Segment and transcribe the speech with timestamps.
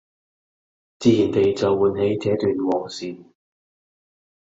[0.97, 3.15] 自然地就喚起這段往事